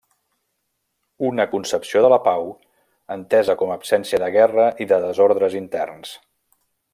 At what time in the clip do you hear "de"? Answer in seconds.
2.05-2.09, 4.27-4.31, 4.93-5.01